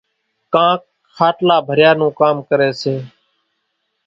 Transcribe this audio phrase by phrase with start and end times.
[0.53, 0.81] ڪانڪ
[1.17, 2.95] کاٽلا ڀريا نون ڪام ڪريَ سي۔